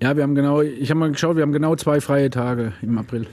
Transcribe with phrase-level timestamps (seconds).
[0.00, 2.98] Ja, wir haben genau, ich habe mal geschaut, wir haben genau zwei freie Tage im
[2.98, 3.26] April.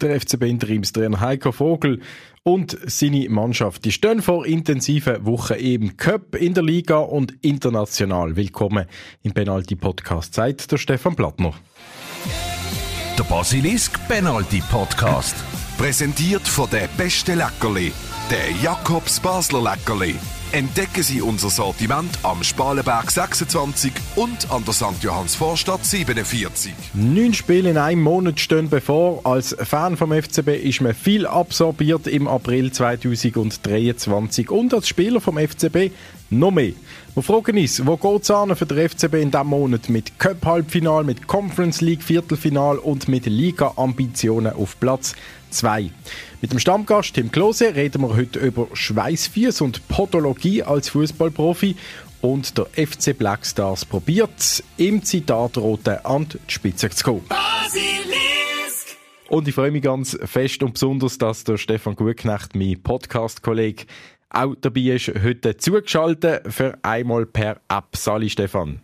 [0.00, 2.00] Der FCB Interimstrainer Heiko Vogel
[2.44, 3.84] und seine Mannschaft.
[3.84, 8.36] Die stehen vor intensiven Wochen im Cup, in der Liga und international.
[8.36, 8.86] Willkommen
[9.24, 10.34] im Penalty Podcast.
[10.34, 11.52] Zeit der Stefan Plattner.
[13.18, 15.34] Der Basilisk Penalty Podcast.
[15.76, 17.92] Präsentiert von der beste Leckerli,
[18.30, 20.14] der Jakobs Basler Leckerli.
[20.52, 25.02] Entdecken Sie unser Sortiment am Spalenberg 26 und an der St.
[25.02, 26.74] Johanns Vorstadt 47.
[26.92, 29.24] Neun Spiele in einem Monat stehen bevor.
[29.24, 35.38] Als Fan vom FCB ist man viel absorbiert im April 2023 und als Spieler vom
[35.38, 35.90] FCB
[36.28, 36.72] noch mehr.
[37.14, 41.26] Wir fragen uns, wo geht es für den FCB in diesem Monat mit Cup-Halbfinal, mit
[41.26, 45.14] Conference League Viertelfinal und mit Liga-Ambitionen auf Platz
[45.50, 45.90] 2.
[46.40, 51.74] Mit dem Stammgast Tim Klose reden wir heute über Schweißfüße und Podologie als Fußballprofi
[52.20, 57.24] und der FC Black Stars probiert, im Zitat Rote an die Spitze zu kommen.
[57.28, 58.96] Basilisk!
[59.28, 63.86] Und ich freue mich ganz fest und besonders, dass der Stefan Gutknecht, mein Podcast-Kollege,
[64.30, 67.96] auch dabei ist, heute zugeschaltet für einmal per App.
[67.96, 68.82] Sali Stefan.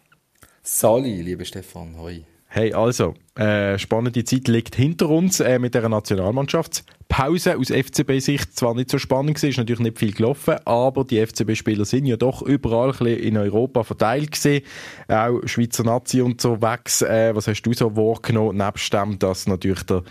[0.62, 2.25] Sali, lieber Stefan, hoi.
[2.48, 8.56] Hey, also, äh, spannende Zeit liegt hinter uns äh, mit der Nationalmannschaftspause aus FCB-Sicht.
[8.56, 12.16] Zwar nicht so spannend gewesen, ist natürlich nicht viel gelaufen, aber die FCB-Spieler sind ja
[12.16, 14.64] doch überall ein bisschen in Europa verteilt gewesen.
[15.08, 17.02] Auch Schweizer Nazi unterwegs.
[17.02, 20.04] Äh, was hast du so wahrgenommen, nebst dem, dass natürlich der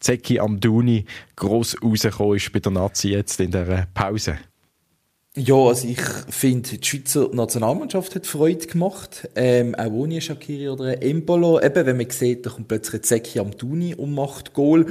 [0.00, 1.04] Zeki Amduni
[1.36, 4.38] gross rausgekommen ist bei der Nazi jetzt in der Pause?
[5.36, 9.28] Ja, also ich finde, die Schweizer Nationalmannschaft hat Freude gemacht.
[9.36, 11.60] Ähm, auch ohne Shakiri oder Embolo.
[11.60, 14.86] Eben, wenn man sieht, da kommt plötzlich Zeki am Tuni und macht Goal.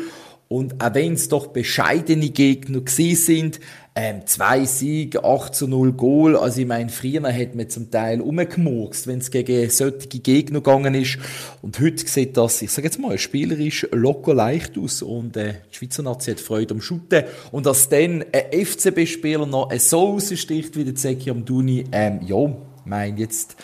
[0.47, 3.59] Und auch wenn es doch bescheidene Gegner gewesen sind,
[4.01, 8.21] ähm, zwei Siege, 8 zu 0 Goal, also ich meine, früher hat man zum Teil
[8.21, 11.17] umgemurkst, wenn es gegen solche Gegner gegangen ist.
[11.61, 15.75] Und heute sieht das, ich sage jetzt mal, spielerisch locker leicht aus und äh, die
[15.75, 17.25] Schweizer Nazi hat Freude am Shooten.
[17.51, 22.55] Und dass dann ein FCB-Spieler noch so raussticht wie der Zeki Amduni, ähm, ja,
[22.85, 23.57] mein jetzt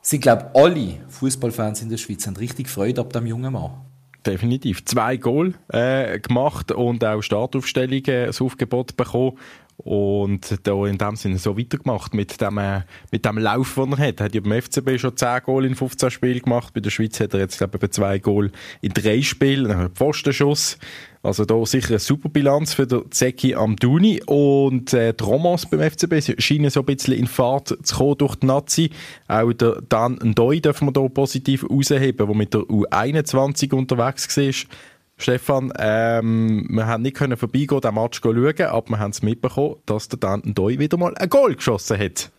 [0.00, 3.72] sind, glaube alle Fußballfans in der Schweiz haben richtig Freude ab dem jungen Mann
[4.26, 4.84] definitiv.
[4.84, 9.38] Zwei Goal äh, gemacht und auch Startaufstellungen, das Aufgebot bekommen.
[9.78, 12.80] Und da in dem Sinne so weitergemacht mit dem, äh,
[13.12, 14.20] mit dem Lauf, den er hat.
[14.20, 16.72] Er hat ja beim FCB schon 10 Goal in 15 Spielen gemacht.
[16.72, 18.50] Bei der Schweiz hat er jetzt, glaube ich, zwei Goal
[18.80, 19.68] in drei Spielen.
[19.68, 20.78] Dann hat er Pfostenschuss.
[21.22, 24.22] Also da sicher eine super Bilanz für den Zeki Amduni.
[24.24, 28.36] Und äh, die Romans beim FCB scheinen so ein bisschen in Fahrt zu kommen durch
[28.36, 28.90] die Nazi.
[29.28, 34.54] Auch der Dan Ndoi dürfen wir da positiv rausheben, der mit der U21 unterwegs war.
[35.18, 39.76] Stefan, ähm, wir haben nicht können vorbeigehen, den Match schauen, aber wir haben es mitbekommen,
[39.86, 42.30] dass der Dan Ndoi wieder mal ein Goal geschossen hat.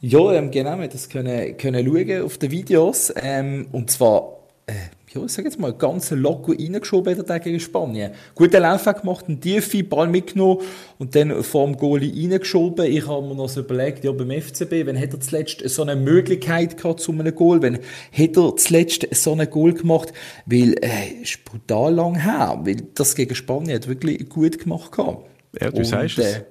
[0.00, 3.12] Ja, ähm, genau, wir das können, können schauen auf den Videos.
[3.16, 4.72] Ähm, und zwar äh,
[5.14, 8.12] ja, ich sag jetzt mal, ganz locker reingeschoben hat er gegen Spanien.
[8.34, 10.62] Guten Lauf gemacht, einen tiefen Ball mitgenommen
[10.98, 12.86] und dann vor dem Goalie reingeschoben.
[12.86, 15.94] Ich habe mir noch so überlegt, ja, beim FCB, wenn hätte er zuletzt so eine
[15.94, 17.78] Möglichkeit gehabt zu einem Goal, wenn
[18.10, 20.12] hätte er zuletzt so einen Goal gemacht,
[20.46, 25.28] weil, äh, ist brutal lang her, weil das gegen Spanien hat wirklich gut gemacht gehabt.
[25.60, 26.38] Ja, du und, sagst es.
[26.38, 26.44] Äh,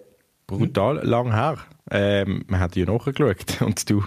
[0.47, 1.09] brutal hm?
[1.09, 1.57] lang her.
[1.92, 4.04] Ähm, man hat ja nachgeschaut und du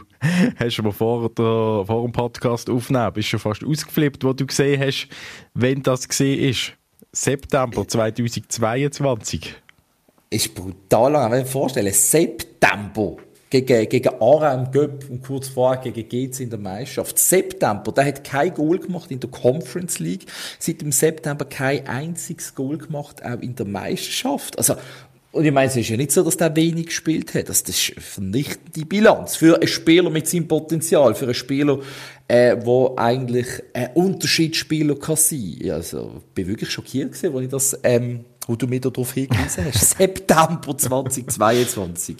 [0.59, 5.09] hast mir vor, vor dem Podcast aufnehmen, bist schon fast ausgeflippt, wo du gesehen hast,
[5.55, 6.73] wenn das gesehen ist.
[7.13, 9.55] September 2022.
[10.29, 11.31] Ist brutal lang.
[11.31, 13.17] Wenn ich mir vorstellen, September
[13.49, 17.19] gegen, gegen Aarau Göpp und kurz vorher gegen GC in der Meisterschaft.
[17.19, 20.27] September, der hat kein Goal gemacht in der Conference League.
[20.59, 24.59] Seit dem September kein einziges Goal gemacht, auch in der Meisterschaft.
[24.59, 24.75] Also,
[25.37, 27.49] und ich meine, es ist ja nicht so, dass der wenig gespielt hat.
[27.49, 29.37] Das ist eine vernichtende Bilanz.
[29.37, 31.79] Für einen Spieler mit seinem Potenzial, für einen Spieler,
[32.27, 35.59] äh, wo eigentlich ein Unterschiedsspieler kann sein.
[35.71, 39.67] Also, ich bin wirklich schockiert gewesen, als ich das, ähm, wo du mir darauf hingewiesen
[39.67, 39.91] hast.
[39.99, 42.17] September 2022.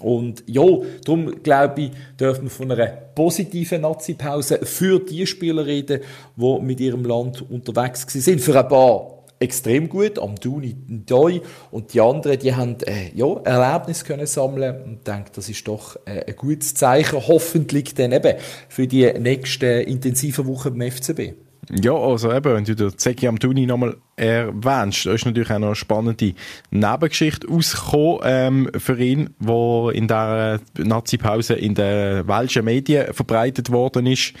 [0.00, 0.64] Und ja,
[1.04, 6.00] darum glaube ich, dürfen wir von einer positiven Nazi-Pause für die Spieler reden,
[6.36, 8.40] die mit ihrem Land unterwegs sind.
[8.40, 11.40] Für ein paar extrem gut, am Duni Doi.
[11.70, 15.66] Und die anderen, die haben äh, ja, Erlebnis können sammeln und ich denke, das ist
[15.68, 18.34] doch äh, ein gutes Zeichen, hoffentlich dann eben
[18.68, 21.34] für die nächsten intensiven Wochen beim FCB.
[21.70, 25.68] Ja, also eben, wenn du den Zeki Amtuni nochmal erwähnst, da ist natürlich auch noch
[25.68, 26.34] eine spannende
[26.70, 34.06] Nebengeschichte rausgekommen ähm, für ihn, wo in der Nazi-Pause in den welschen Medien verbreitet worden
[34.06, 34.34] ist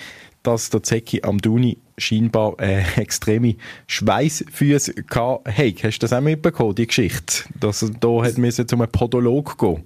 [0.46, 3.56] dass der Zeki Amduni scheinbar äh, extreme
[3.86, 5.82] Schweißfüße hatte.
[5.82, 7.44] Hast du das auch mitbekommen, die Geschichte?
[7.58, 9.84] Dass er da hat müssen zum Podolog gehen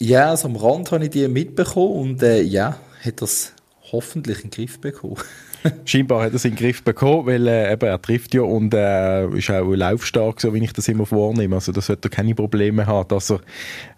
[0.00, 3.52] Ja, also am Rand habe ich die mitbekommen und äh, ja, hat das
[3.92, 5.16] hoffentlich in den Griff bekommen.
[5.84, 8.74] Scheinbar hat er es in den Griff bekommen, weil äh, eben, er trifft ja und
[8.74, 11.54] äh, ist auch laufstark, so wie ich das immer vornehme.
[11.54, 13.40] Also da sollte er keine Probleme haben, dass er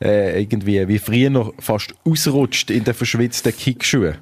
[0.00, 4.16] äh, irgendwie wie früher noch fast ausrutscht in den verschwitzten Kickschuhen.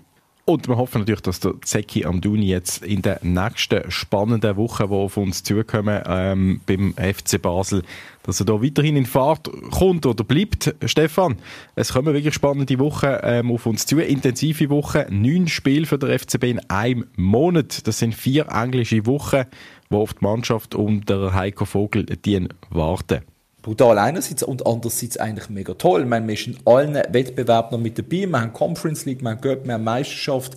[0.47, 4.95] Und wir hoffen natürlich, dass der Zeki Amduni jetzt in den nächsten spannenden Wochen, die
[4.95, 7.83] auf uns zukommen, ähm, beim FC Basel,
[8.25, 10.75] dass er da weiterhin in Fahrt kommt oder bleibt.
[10.85, 11.37] Stefan,
[11.77, 16.19] es kommen wirklich spannende Wochen ähm, auf uns zu, intensive Wochen, neun Spiele für den
[16.19, 17.87] FCB in einem Monat.
[17.87, 19.45] Das sind vier englische Wochen,
[19.89, 23.23] wo auf die Mannschaft unter Heiko Vogel die warten
[23.65, 26.03] brutal einerseits und andererseits eigentlich mega toll.
[26.03, 28.27] Ich meine, wir sind in allen Wettbewerben noch mit dabei.
[28.27, 30.55] Wir haben Conference League, wir haben Göpp, wir haben Meisterschaft.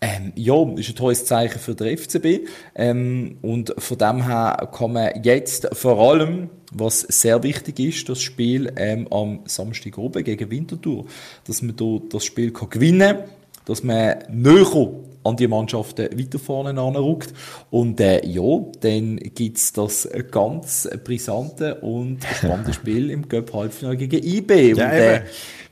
[0.00, 2.48] Ähm, ja, ist ein tolles Zeichen für den FCB.
[2.74, 8.20] Ähm, und von dem her kann man jetzt vor allem, was sehr wichtig ist, das
[8.20, 11.06] Spiel ähm, am Samstag oben gegen Winterthur,
[11.46, 13.28] dass man da das Spiel kann gewinnen kann,
[13.66, 14.90] dass man näher
[15.24, 17.32] an die Mannschaften weiter vorne anrückt.
[17.70, 18.42] Und äh, ja,
[18.80, 24.74] dann gibt's das ganz brisante und spannende Spiel im Cup Halbfinale gegen IB.
[24.74, 25.22] Ja, und, äh,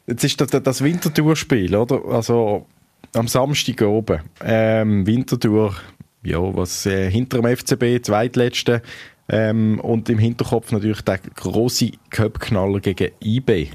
[0.06, 2.04] Jetzt ist das, das Wintertour-Spiel, oder?
[2.06, 2.66] Also
[3.12, 4.20] am Samstag oben.
[4.44, 5.74] Ähm, Wintertour,
[6.22, 8.82] ja, was äh, hinter dem FCB, zweitletzte.
[9.28, 13.70] Ähm, und im Hinterkopf natürlich der große Cup-Knaller gegen IB.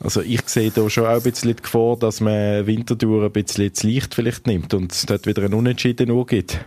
[0.00, 3.72] Also ich sehe da schon auch ein bisschen die Gefahr, dass man Winterthur ein bisschen
[3.74, 6.58] zu leicht vielleicht nimmt und es dort wieder einen Unentschieden gibt.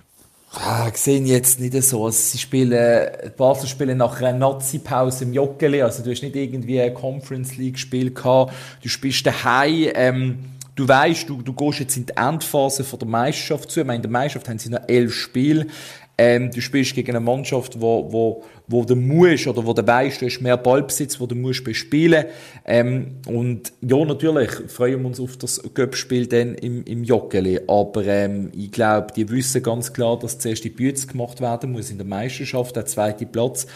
[0.53, 2.05] Ah, sehe jetzt nicht so.
[2.05, 5.81] Also sie spielen, Basel spielen nach einer Nazi-Pause im Joggeli.
[5.81, 8.53] Also du hast nicht irgendwie ein Conference League-Spiel gehabt.
[8.81, 9.89] Du spielst daheim.
[9.93, 10.39] Ähm,
[10.75, 13.81] du weißt, du, du gehst jetzt in die Endphase von der Meisterschaft zu.
[13.81, 15.67] Ich meine, in der Meisterschaft haben sie noch elf Spiele.
[16.19, 20.21] Ähm, du spielst gegen eine Mannschaft, wo, wo, wo du musst, oder wo du weißt,
[20.21, 22.25] du hast mehr Ballbesitz, wo du musst bespielen.
[22.65, 27.59] Ähm, und ja, natürlich freuen wir uns auf das Göppspiel dann im, im Joggeli.
[27.67, 31.91] Aber ähm, ich glaube, die wissen ganz klar, dass zuerst die Bütze gemacht werden muss
[31.91, 33.67] in der Meisterschaft, der zweite Platz.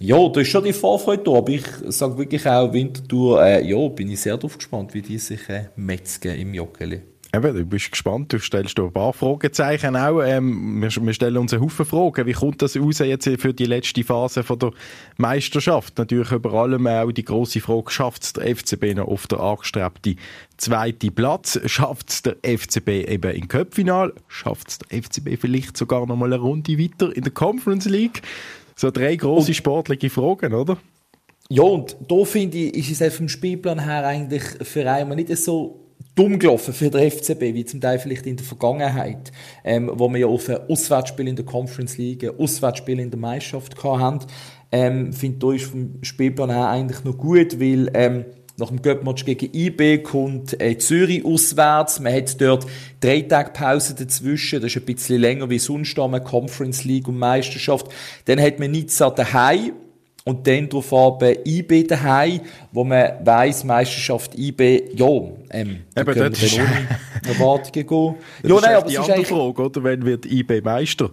[0.00, 3.88] Ja, da ist schon die Vorfreude da, aber ich sage wirklich auch Winterthur, äh, ja,
[3.88, 7.02] bin ich sehr darauf gespannt, wie die sich äh, metzgen im Joggeli.
[7.34, 10.20] Eben, du bist gespannt, du stellst ein paar Fragezeichen auch.
[10.20, 12.26] Ähm, wir, wir, stellen uns einen Haufen Fragen.
[12.26, 14.72] Wie kommt das raus jetzt für die letzte Phase von der
[15.16, 15.96] Meisterschaft?
[15.96, 20.18] Natürlich über allem auch die große Frage, schafft es der FCB noch auf der angestrebten
[20.58, 21.58] zweiten Platz?
[21.64, 24.12] Schafft es der FCB eben im Köpfinal?
[24.28, 28.20] Schafft es der FCB vielleicht sogar noch mal eine Runde weiter in der Conference League?
[28.76, 30.76] So drei große sportliche Fragen, oder?
[31.48, 35.81] Ja, und da finde ich, ist es vom Spielplan her eigentlich für einmal nicht so
[36.14, 39.32] dumm gelaufen für den FCB, wie zum Teil vielleicht in der Vergangenheit,
[39.64, 43.18] ähm, wo wir ja auf ein Auswärtsspiel in der Conference League, ein Auswärtsspiel in der
[43.18, 44.20] Meisterschaft haben.
[44.70, 48.24] Ähm, finde, da ist vom Spielplan her eigentlich noch gut, weil ähm,
[48.58, 52.00] nach dem Göppmatch gegen IB kommt äh, Zürich auswärts.
[52.00, 52.66] Man hat dort
[53.00, 54.60] drei Tage Pause dazwischen.
[54.60, 57.88] Das ist ein bisschen länger wie sonst am Conference League und Meisterschaft.
[58.26, 59.72] Dann hat man Nizza daheim
[60.24, 62.40] und dann darauf aber IB daheim,
[62.70, 65.06] wo man weiss, Meisterschaft IB, ja,
[65.50, 68.14] ähm, Eben, können wir dann ohne Erwartungen gehen.
[68.44, 69.28] ja, nein, aber die ist eigentlich...
[69.28, 69.84] Frage, oder?
[69.84, 71.10] Wenn wird IB Meister?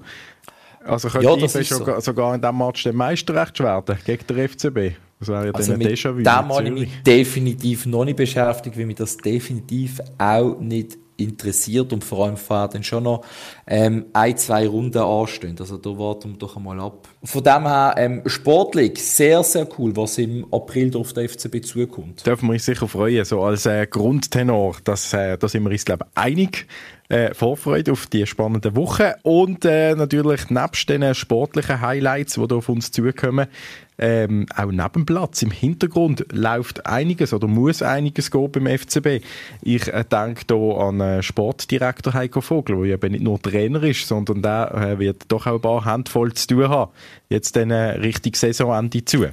[0.85, 2.01] Also könnte ja, IB sogar, so.
[2.01, 4.95] sogar in diesem Match den Meisterrecht werden gegen den FCB?
[5.19, 6.21] Das wäre ja also Déjà-vu.
[6.21, 11.93] Da habe ich mich definitiv noch nicht beschäftigt, weil mich das definitiv auch nicht interessiert
[11.93, 13.25] und vor allem vorher dann schon noch
[13.67, 15.55] ähm, ein, zwei Runden anstehen.
[15.59, 17.07] Also da warten wir doch einmal ab.
[17.23, 22.25] Von dem her, ähm, sportlich sehr, sehr cool, was im April auf der FCB zukommt.
[22.25, 25.85] Dürfen wir uns sicher freuen, so als äh, Grundtenor, dass, äh, da sind wir uns,
[25.85, 26.67] glaube ich, einig.
[27.11, 32.57] Äh, Vorfreude auf die spannende Woche und äh, natürlich nebst den sportlichen Highlights, die da
[32.57, 33.47] auf uns zukommen,
[33.99, 39.23] ähm, auch neben Platz, im Hintergrund läuft einiges oder muss einiges gehen beim FCB.
[39.61, 44.07] Ich äh, denke hier an äh, Sportdirektor Heiko Vogel, der eben nicht nur Trainer ist,
[44.07, 46.91] sondern der äh, wird doch auch ein paar Handvoll zu tun haben.
[47.29, 49.27] Jetzt dann äh, richtig Saisonende zu.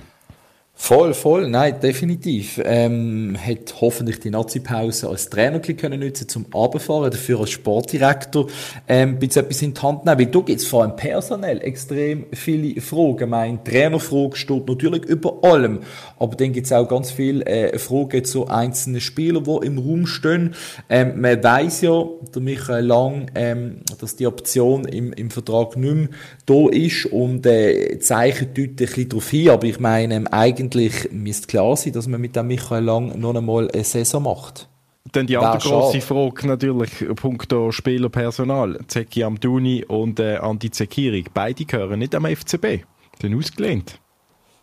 [0.79, 2.61] Voll, voll, nein, definitiv.
[2.63, 8.47] Ähm, hat hoffentlich die Nazi-Pause als Trainer können nutzen zum Abfahren, dafür als Sportdirektor
[8.87, 10.19] ähm, bisschen etwas in die Hand nehmen.
[10.19, 13.31] Weil da gibt es vor allem personell extrem viele Fragen.
[13.31, 15.81] Meine Trainerfrage steht natürlich über allem,
[16.19, 20.07] aber dann gibt es auch ganz viele äh, Fragen zu einzelnen Spielern, die im Raum
[20.07, 20.55] stehen.
[20.91, 22.05] Ähm, man weiß ja,
[22.35, 26.09] der Michael Lang, ähm, dass die Option im, im Vertrag nicht mehr
[26.45, 30.66] da ist und äh, zeichnet deutlich ein bisschen darauf hin, aber ich meine, ähm, eigentlich
[30.67, 34.69] eigentlich müsste klar sein, dass man mit dem Michael Lang noch einmal eine Saison macht.
[35.13, 38.81] Dann die andere große Frage natürlich, punkto Spielerpersonal.
[38.89, 42.83] Zeki Amduni und äh, Andi Zekiri, beide gehören nicht am FCB,
[43.21, 44.01] sind ausgelehnt.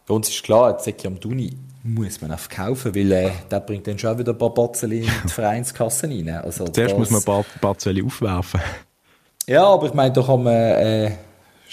[0.05, 3.98] Für uns ist klar, Zeki Amduni muss man auch verkaufen, weil äh, der bringt dann
[3.98, 6.27] schon wieder ein paar Batzeli in die Vereinskasse rein.
[6.29, 8.60] Also Zuerst das- muss man ein paar Barzeli aufwerfen.
[9.48, 11.12] Ja, aber ich meine, da kann man äh,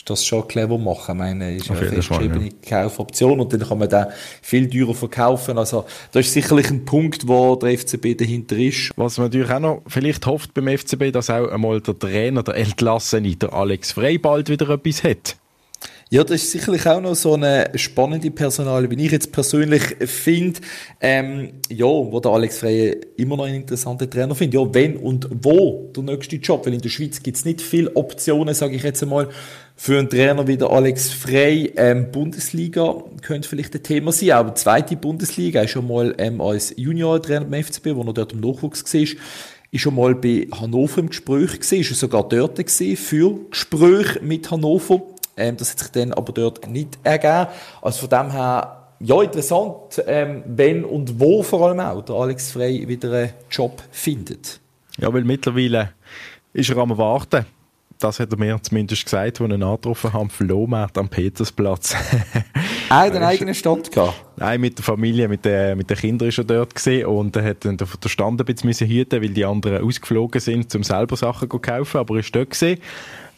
[0.04, 1.12] das schon clever machen.
[1.12, 4.06] Ich meine, ist ja Auf eine Fall, festgeschriebene Kaufoption und dann kann man den
[4.42, 5.58] viel teurer verkaufen.
[5.58, 8.92] Also das ist sicherlich ein Punkt, wo der FCB dahinter ist.
[8.96, 12.56] Was man natürlich auch noch vielleicht hofft beim FCB, dass auch einmal der Trainer, der
[12.56, 15.36] Entlassene, der Alex Frey, bald wieder etwas hat.
[16.12, 20.58] Ja, das ist sicherlich auch noch so eine spannende Personalie, wie ich jetzt persönlich finde.
[21.00, 24.60] Ähm, ja, wo der Alex Frey immer noch einen interessanten Trainer findet.
[24.60, 28.56] Ja, wenn und wo der nächste Job, weil in der Schweiz gibt's nicht viele Optionen,
[28.56, 29.28] sage ich jetzt einmal,
[29.82, 31.72] für einen Trainer wie der Alex Frey.
[31.74, 36.74] Ähm, Bundesliga könnte vielleicht ein Thema sein, aber zweite Bundesliga ist schon mal ähm, als
[36.76, 41.08] Junior-Trainer beim FCB, wo er dort im Nachwuchs war ist schon mal bei Hannover im
[41.08, 45.00] Gespräch gewesen, ist sogar dort gewesen für Gespräche mit Hannover.
[45.38, 47.46] Ähm, das hat sich dann aber dort nicht ergeben.
[47.80, 52.52] Also von dem her, ja, interessant, ähm, wenn und wo vor allem auch der Alex
[52.52, 54.60] Frey wieder einen Job findet.
[54.98, 55.92] Ja, weil mittlerweile
[56.52, 57.46] ist er am Warten.
[58.00, 61.94] Das hat er mir zumindest gesagt, als ich ihn angetroffen habe, für Lohmarkt am Petersplatz.
[62.90, 64.20] Er hat einen eigenen Stand gehabt.
[64.36, 67.44] Nein, mit der Familie, mit den, mit den Kindern ist er dort gesehen und er
[67.44, 71.48] hat dann den Stand ein bisschen hüten, weil die anderen ausgeflogen sind, um selber Sachen
[71.48, 72.80] zu kaufen, aber er ist dort gesehen.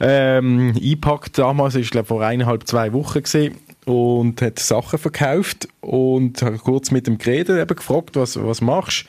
[0.00, 6.40] Ähm, eingepackt damals, ist glaube vor eineinhalb, zwei Wochen gesehen und hat Sachen verkauft und
[6.40, 9.04] habe kurz mit ihm geredet, eben gefragt, was, was machst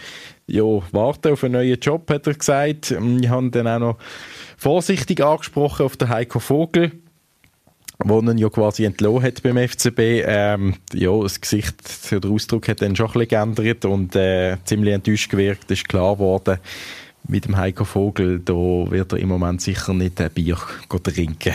[0.47, 2.91] Ja, warte auf einen neuen Job, hat er gesagt.
[2.91, 3.97] Ich habe dann auch noch
[4.57, 6.91] vorsichtig angesprochen auf den Heiko Vogel
[8.05, 10.00] wo ihn ja quasi entlohnt hat beim FCB.
[10.25, 14.93] Ähm, ja, das Gesicht, der Ausdruck hat dann schon ein bisschen geändert und äh, ziemlich
[14.93, 15.71] enttäuscht gewirkt.
[15.71, 16.57] Ist klar geworden,
[17.27, 20.57] mit dem Heiko Vogel, da wird er im Moment sicher nicht ein Bier
[21.03, 21.53] trinken.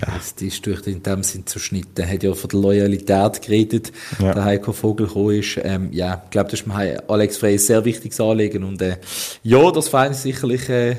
[0.00, 0.14] Ja.
[0.16, 1.92] Das ist durch in dem Sinn zerschnitten.
[2.04, 4.32] Er hat ja von der Loyalität geredet, Ja.
[4.34, 5.58] der Heiko Vogel gekommen ist.
[5.62, 8.96] Ähm, ja, ich glaube, das ist Hei- Alex Frey ein sehr wichtiges Anliegen und äh,
[9.42, 10.90] ja, das Verein ist sicherlich äh,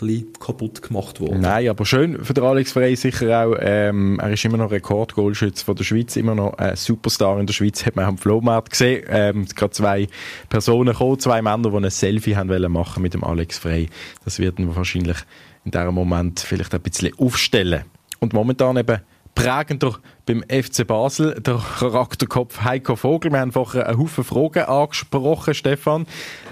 [0.00, 1.40] ein bisschen kaputt gemacht worden.
[1.40, 3.54] Nein, aber schön für den Alex Frey sicher auch.
[3.60, 7.54] Ähm, er ist immer noch Rekordgoalschütze von der Schweiz, immer noch ein Superstar in der
[7.54, 9.04] Schweiz, hat man auch am Flohmarkt gesehen.
[9.08, 10.08] Ähm, es sind gerade zwei
[10.48, 13.88] Personen gekommen, zwei Männer, die ein Selfie haben wollen machen mit dem Alex Frey.
[14.24, 15.18] Das wird ihn wahrscheinlich
[15.64, 17.84] in diesem Moment vielleicht ein bisschen aufstellen.
[18.24, 19.00] Und momentan eben
[19.34, 23.30] prägender beim FC Basel, der Charakterkopf Heiko Vogel.
[23.30, 26.06] Wir haben vorher einen Haufen Fragen angesprochen, Stefan,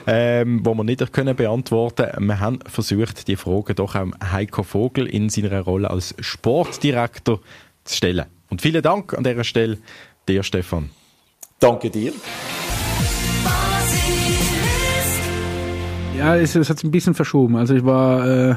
[0.07, 5.07] ähm, die wir nicht können beantworten Wir haben versucht, die Fragen doch auch Heiko Vogel
[5.07, 7.41] in seiner Rolle als Sportdirektor
[7.85, 8.27] zu stellen.
[8.51, 9.79] Und vielen Dank an dieser Stelle
[10.29, 10.91] dir, Stefan.
[11.59, 12.13] Danke dir.
[16.19, 17.57] Ja, es, es hat sich ein bisschen verschoben.
[17.57, 18.57] Also ich war äh,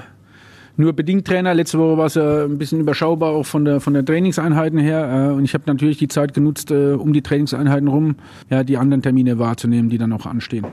[0.78, 1.54] nur bedingt Trainer.
[1.54, 5.30] Letzte Woche war es äh, ein bisschen überschaubar auch von der von der Trainingseinheiten her.
[5.32, 8.16] Äh, und ich habe natürlich die Zeit genutzt, äh, um die Trainingseinheiten rum,
[8.50, 10.66] ja, die anderen Termine wahrzunehmen, die dann auch anstehen.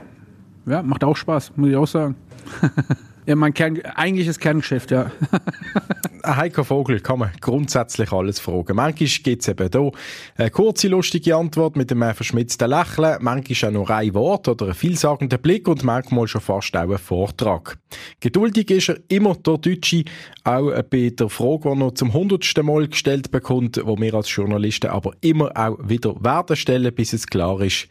[0.65, 2.15] Ja, macht auch Spaß, muss ich auch sagen.
[3.25, 5.11] ja, mein Kern, eigentliches Kerngeschäft, ja.
[6.25, 8.77] Heiko Vogel kann man grundsätzlich alles fragen.
[8.77, 9.91] Manchmal gibt es eben hier
[10.37, 14.73] eine kurze, lustige Antwort mit einem verschmitzten Lächeln, manchmal auch nur ein Wort oder einen
[14.73, 17.77] vielsagenden Blick und manchmal schon fast auch ein Vortrag.
[18.21, 20.05] Geduldig ist er immer der Deutsche,
[20.45, 24.91] auch bei der Frage, die er zum hundertsten Mal gestellt bekommt, wo wir als Journalisten
[24.91, 27.87] aber immer auch wieder werden stellen, bis es klar ist,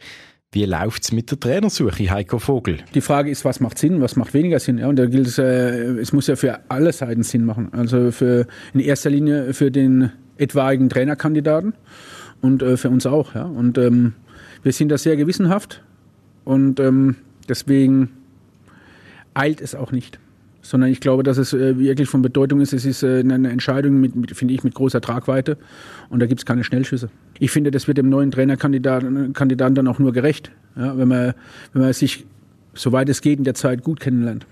[0.53, 2.77] wie läuft's mit der Trainersuche, Heiko Vogel?
[2.93, 4.77] Die Frage ist, was macht Sinn, was macht weniger Sinn?
[4.77, 5.43] Ja, und da gilt es, äh,
[5.99, 7.69] es muss ja für alle Seiten Sinn machen.
[7.73, 11.73] Also für in erster Linie für den etwaigen Trainerkandidaten
[12.41, 13.33] und äh, für uns auch.
[13.35, 13.43] Ja.
[13.43, 14.13] Und ähm,
[14.61, 15.83] wir sind da sehr gewissenhaft
[16.43, 17.15] und ähm,
[17.49, 18.09] deswegen
[19.33, 20.19] eilt es auch nicht.
[20.63, 22.73] Sondern ich glaube, dass es äh, wirklich von Bedeutung ist.
[22.73, 25.57] Es ist äh, eine Entscheidung, mit, mit, finde ich, mit großer Tragweite.
[26.09, 27.09] Und da gibt es keine Schnellschüsse.
[27.37, 31.33] Ich finde, das wird dem neuen Trainerkandidaten Kandidaten dann auch nur gerecht, ja, wenn, man,
[31.73, 32.25] wenn man sich,
[32.73, 34.47] soweit es geht, in der Zeit gut kennenlernt.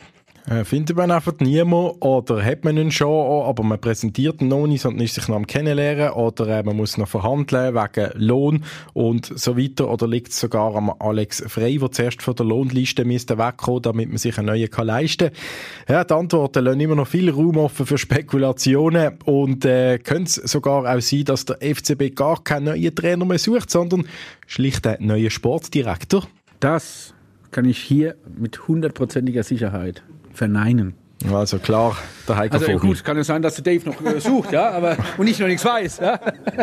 [0.49, 4.65] Äh, Findet man einfach niemanden oder hat man ihn schon, aber man präsentiert ihn noch
[4.65, 8.63] nicht, sondern ist sich noch am Kennenlernen oder äh, man muss noch verhandeln wegen Lohn
[8.93, 13.05] und so weiter oder liegt es sogar am Alex Frey, der zuerst von der Lohnliste
[13.05, 15.95] müsste wegkommen, damit man sich einen neuen kann leisten kann.
[15.95, 20.51] Ja, die Antworten lassen immer noch viel Raum offen für Spekulationen und äh, könnte es
[20.51, 24.07] sogar auch sein, dass der FCB gar keinen neuen Trainer mehr sucht, sondern
[24.47, 26.27] schlicht einen neuen Sportdirektor.
[26.59, 27.13] Das
[27.51, 30.93] kann ich hier mit hundertprozentiger Sicherheit verneinen.
[31.31, 31.95] Also klar,
[32.27, 32.89] der Heiko Also Vogel.
[32.89, 35.47] gut, kann es sein, dass der Dave noch äh, sucht, ja, aber und ich noch
[35.47, 35.99] nichts weiß.
[35.99, 36.19] Ja?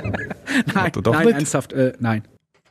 [0.74, 1.34] nein, nein, nicht?
[1.34, 2.22] ernsthaft, äh, nein.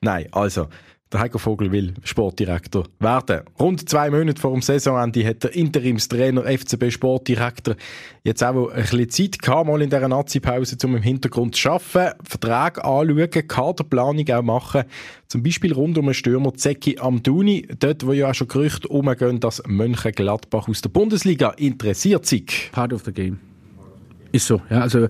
[0.01, 0.67] Nein, also
[1.13, 3.43] Der Heiko Vogel will Sportdirektor werden.
[3.57, 7.75] Rund zwei Monate vor dem Saisonende hat der Interimstrainer FCB Sportdirektor
[8.25, 12.17] jetzt auch ein bisschen Zeit gehabt, mal in dieser Nazi-Pause, um im Hintergrund zu arbeiten,
[12.25, 14.83] Verträge anschauen, Kaderplanung auch machen.
[15.29, 19.39] Zum Beispiel rund um den Stürmer Zeki Amduni, dort, wo ja auch schon Gerüchte umgehen,
[19.39, 22.51] dass Mönchengladbach aus der Bundesliga interessiert sind.
[22.73, 23.46] Part of the game.
[24.31, 24.81] Ist so, ja.
[24.81, 25.07] Also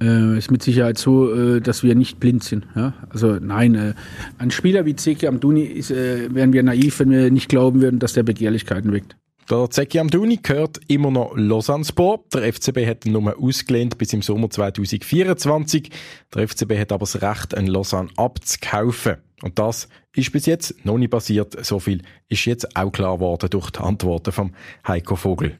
[0.00, 2.66] äh, ist mit Sicherheit so, äh, dass wir nicht blind sind.
[2.74, 2.94] Ja?
[3.10, 3.94] Also nein, äh,
[4.38, 7.98] ein Spieler wie Zeki Amduni ist, äh, wären wir naiv, wenn wir nicht glauben würden,
[7.98, 9.16] dass der Begehrlichkeiten weckt.
[9.48, 12.34] Der Zeki Amduni gehört immer noch Lausanne-Sport.
[12.34, 15.90] Der FCB hat ihn nur ausgelehnt bis im Sommer 2024.
[16.34, 19.18] Der FCB hat aber das Recht, einen Lausanne abzukaufen.
[19.42, 21.64] Und das ist bis jetzt noch nicht passiert.
[21.64, 24.52] So viel ist jetzt auch klar geworden durch die Antworten von
[24.86, 25.56] Heiko Vogel.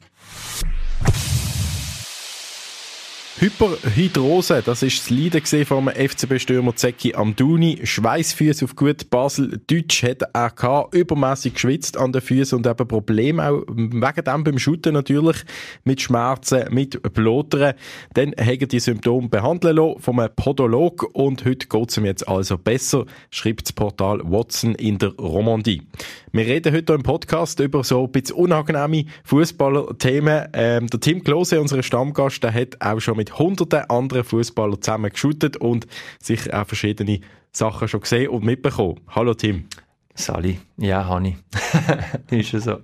[3.38, 7.80] Hyperhydrose, das ist das Leiden vom FCB-Stürmer Zeki Amduni.
[7.84, 9.60] Schweißfüße auf gut Basel.
[9.66, 14.42] Deutsch hat er gehabt, übermässig geschwitzt an den Füßen und eben Probleme auch wegen dem
[14.42, 15.36] beim Shooten natürlich
[15.84, 17.74] mit Schmerzen, mit Blotern.
[18.14, 22.56] Dann haben die Symptome behandeln lassen vom Podolog und heute geht es ihm jetzt also
[22.56, 25.82] besser, schreibt das Portal Watson in der Romandie.
[26.32, 30.48] Wir reden heute im Podcast über so ein bisschen unangenehme Fußballer-Themen.
[30.52, 34.80] Ähm, der Tim Klose, unser Stammgast, der hat auch schon mit mit hunderten anderen Fußballern
[34.80, 35.86] zusammen geshootet und
[36.22, 39.00] sich auch verschiedene Sachen schon gesehen und mitbekommen.
[39.08, 39.64] Hallo Tim.
[40.14, 41.36] Sali, ja, Hani.
[42.30, 42.78] ist ja so.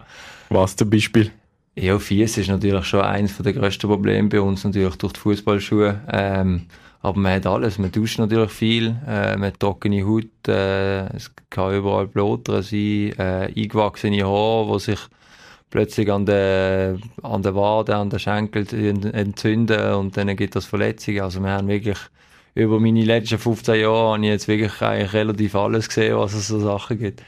[0.49, 1.31] Was zum Beispiel?
[1.77, 6.01] Ja, Fies ist natürlich schon eines der grössten Probleme bei uns, natürlich durch die Fußballschuhe.
[6.11, 6.67] Ähm,
[7.01, 7.79] aber man hat alles.
[7.79, 13.13] Man duscht natürlich viel, äh, man hat trockene Haut, äh, es kann überall Blotter sein,
[13.19, 15.01] äh, eingewachsene Haare, die sich
[15.73, 18.67] plötzlich an den, an der Wade, an den Schenkel
[19.13, 21.23] entzünden und dann gibt es Verletzungen.
[21.23, 21.99] Also wir haben wirklich
[22.55, 26.49] über meine letzten 15 Jahre habe ich jetzt wirklich eigentlich relativ alles gesehen, was es
[26.49, 27.23] so Sachen gibt.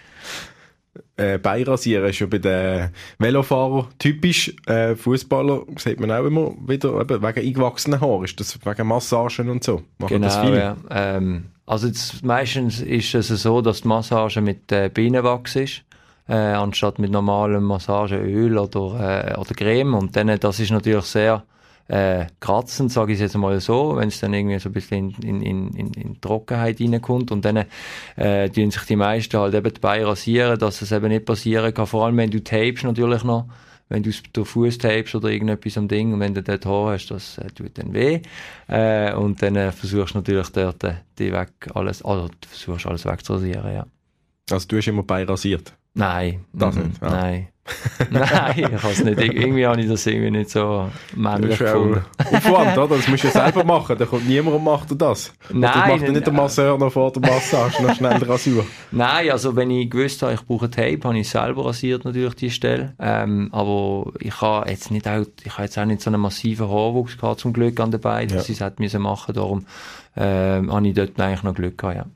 [1.16, 4.54] Äh, Beirasieren ist ja bei den Velofahrern typisch.
[4.66, 8.24] Äh, Fußballer sieht man auch immer wieder eben wegen eingewachsenen Haaren.
[8.24, 9.82] Ist das wegen Massagen und so?
[9.98, 10.58] Machen genau, das viele?
[10.58, 10.76] Ja.
[10.90, 15.82] Ähm, also jetzt meistens ist es so, dass die Massage mit äh, Bienenwachs ist
[16.28, 19.94] äh, anstatt mit normalem Massageöl oder, äh, oder Creme.
[19.94, 21.44] Und dann, das ist natürlich sehr
[21.88, 25.42] äh, kratzend, sage ich jetzt mal so, wenn es dann irgendwie so ein bisschen in,
[25.42, 27.64] in, in, in Trockenheit reinkommt und dann
[28.16, 31.86] äh, tun sich die meisten halt eben dabei rasieren, dass es eben nicht passieren kann,
[31.86, 33.48] vor allem wenn du tapest natürlich noch,
[33.90, 37.10] wenn du den Fuß tapest oder irgendetwas am Ding und wenn du dort Haar hast,
[37.10, 38.22] das äh, tut dann weh
[38.68, 43.04] äh, und dann äh, versuchst du natürlich dort äh, die weg alles, also versuchst alles
[43.04, 43.86] wegzurasieren, ja.
[44.50, 45.74] Also du hast immer beirasiert?
[45.94, 46.44] Nein.
[46.52, 47.00] Das nicht?
[47.00, 47.10] Ja.
[47.10, 47.48] Nein.
[48.10, 49.18] Nein, ich kann es nicht.
[49.18, 52.04] Irgendwie habe ich das irgendwie nicht so männlich gefunden.
[52.18, 52.96] Aufwand, oder?
[52.96, 53.96] Das musst du ja selber machen.
[53.96, 55.32] Da kommt niemand und macht das.
[55.50, 55.62] Nein.
[55.62, 58.66] Das macht nicht der Masseur noch vor der Massage, noch schnell die Rasur.
[58.90, 62.50] Nein, also wenn ich gewusst habe, ich brauche Tape, habe ich selber rasiert natürlich die
[62.50, 62.94] Stelle.
[62.98, 66.68] Ähm, aber ich habe jetzt nicht auch, ich habe jetzt auch nicht so einen massiven
[66.68, 68.54] Haarwuchs gehabt, zum Glück an den Beinen, dass ja.
[68.54, 69.34] ich es müssen machen.
[69.34, 69.64] Darum
[70.16, 72.06] ähm, habe ich dort eigentlich noch Glück gehabt, ja.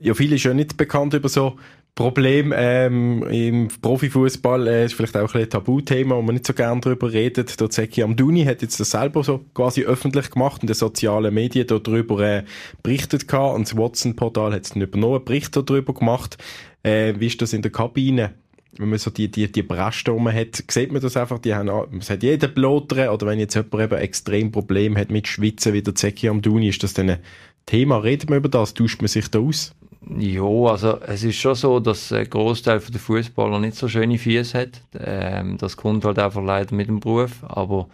[0.00, 1.56] Ja, viele ist ja nicht bekannt über so
[1.98, 6.80] Problem ähm, im Profifußball äh, ist vielleicht auch ein, Tabuthema, wo man nicht so gerne
[6.80, 7.60] darüber redet.
[7.60, 11.66] Der Zeki Amduni hat jetzt das selber so quasi öffentlich gemacht und die sozialen Medien
[11.66, 12.44] darüber äh,
[12.84, 16.38] berichtet gehabt und das Watson-Portal hat es dann übernommen, einen Bericht darüber gemacht.
[16.84, 18.34] Äh, wie ist das in der Kabine?
[18.76, 21.98] wenn man so die, die, die Bräste rum hat, sieht man das einfach, die haben,
[21.98, 25.82] es hat jeder Blotere, oder wenn jetzt jemand eben extrem Probleme hat mit Schwitzen, wie
[25.82, 27.18] der Zeki Amduni, ist das dann ein
[27.66, 27.96] Thema?
[27.98, 28.74] Redet man über das?
[28.74, 29.74] Tauscht man sich da aus?
[30.16, 34.58] Ja, also es ist schon so, dass ein Großteil der Fußballer nicht so schöne Füße
[34.58, 34.80] hat.
[34.98, 37.88] Ähm, das kommt halt einfach leider mit dem Beruf, aber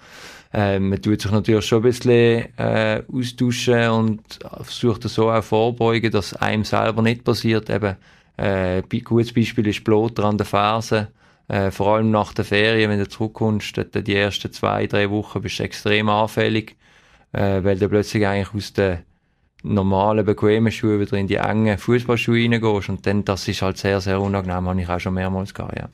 [0.53, 6.12] ähm, man tut sich natürlich schon ein bisschen äh, austauschen und versucht so auch vorbeugen,
[6.12, 7.68] dass einem selber nicht passiert.
[7.68, 7.96] Eben,
[8.37, 11.09] äh, ein gutes Beispiel ist Bloter an den Fersen.
[11.48, 15.59] Äh, vor allem nach der Ferien, wenn du zurückkommst, die ersten zwei, drei Wochen bist
[15.59, 16.77] du extrem anfällig,
[17.33, 19.03] äh, weil du plötzlich eigentlich aus der
[19.64, 22.88] normalen, bequemen Schuhe wieder in die engen Fußballschuhe reingehst.
[22.88, 25.88] Und dann, das ist halt sehr, sehr unangenehm, habe ich auch schon mehrmals gehabt, ja.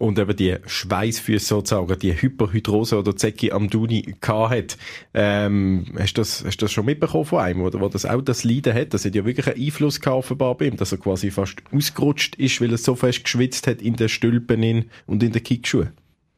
[0.00, 4.78] Und eben die Schweißfüße sozusagen, die Hyperhydrose oder Zeki Amduni hat.
[5.12, 8.44] Ähm, hast du das, hast das schon mitbekommen von einem, oder, wo das auch das
[8.44, 8.94] Leiden hat?
[8.94, 12.36] Das hat ja wirklich einen Einfluss gehabt offenbar bei ihm, dass er quasi fast ausgerutscht
[12.36, 15.88] ist, weil er so fest geschwitzt hat in den Stülpen und in den Kickschuhen.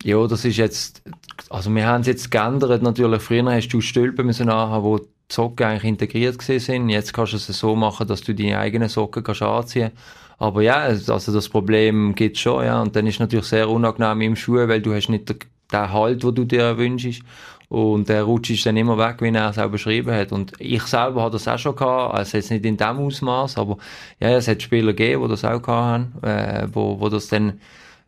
[0.02, 1.02] Ja, das ist jetzt,
[1.50, 3.20] also wir haben es jetzt geändert natürlich.
[3.20, 5.00] Früher hast du Stülpen müssen anhaben, wo
[5.32, 6.88] Socken eigentlich integriert sind.
[6.88, 9.92] Jetzt kannst du es so machen, dass du deine eigenen Socken kannst anziehen
[10.38, 12.80] Aber ja, also das Problem gibt schon, ja.
[12.80, 16.34] Und dann ist natürlich sehr unangenehm im Schuh, weil du hast nicht den Halt, den
[16.34, 17.22] du dir wünschst.
[17.70, 20.32] Und der Rutsch ist dann immer weg, wie er es auch beschrieben hat.
[20.32, 23.78] Und ich selber hatte das auch schon gehabt, also jetzt nicht in dem Ausmaß, aber
[24.18, 27.60] ja, es hat Spieler gegeben, die das auch gehabt haben, äh, wo, wo das dann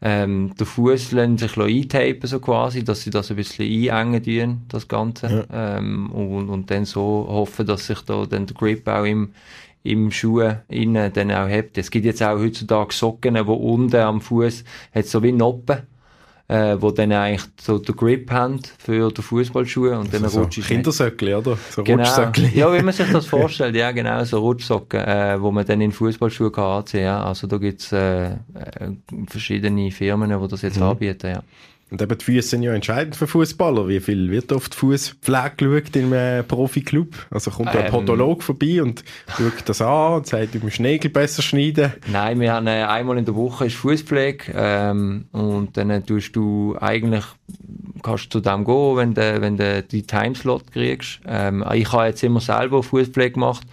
[0.03, 1.19] ähm, der Fuß sich
[1.57, 5.47] eintapen, so quasi, dass sie das ein bisschen einengen tun, das Ganze.
[5.49, 5.79] Ja.
[5.79, 9.33] Ähm, und, und dann so hoffen, dass sich da dann der Grip auch im,
[9.85, 11.79] im Schuh innen dann auch hebt.
[11.79, 15.83] Es gibt jetzt auch heutzutage Socken, wo unten am Fuß hat so wie Noppen
[16.53, 20.63] äh, wo dann eigentlich so den Grip haben für die Fußballschuhe und dann also rutschst
[20.63, 21.57] so Kindersöckli, oder?
[21.71, 22.03] So genau.
[22.03, 22.51] Rutschsöckli.
[22.55, 25.93] Ja, wie man sich das vorstellt, ja genau, so Rutschsocken, äh, wo man dann in
[25.93, 27.23] Fußballschuhe kann anziehen, ja.
[27.23, 28.37] Also da gibt's äh, äh,
[29.29, 30.83] verschiedene Firmen, die das jetzt mhm.
[30.85, 31.43] anbieten, ja.
[31.93, 33.87] Und eben die Füße sind ja entscheidend für Fußballer.
[33.87, 37.27] Wie viel wird die Fußpflege geschaut in einem Profiklub?
[37.31, 39.05] Also kommt ähm, ein Podolog vorbei und
[39.37, 41.93] schaut das an und sagt, du musst Nägel besser schneiden?
[42.11, 46.79] Nein, wir haben äh, einmal in der Woche ist Fußpflege ähm, und dann tust du
[46.81, 47.27] eigentlich
[48.03, 51.21] kannst du zu dem gehen, wenn du, wenn du die Timeslot kriegst.
[51.27, 53.67] Ähm, ich habe jetzt immer selber Fußpflege gemacht.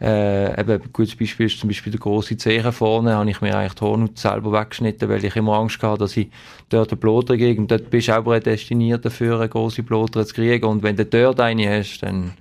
[0.00, 3.56] Äh, eben, ein gutes Beispiel ist zum Beispiel der große Zehen vorne, habe ich mir
[3.56, 6.28] eigentlich die Hornhaut selber weggeschnitten, weil ich immer Angst hatte, dass ich
[6.68, 7.60] dort einen Bloter kriege.
[7.60, 10.64] Und dort bist du auch prädestiniert dafür, eine große Bloter zu kriegen.
[10.66, 12.34] Und wenn du dort eine hast, dann,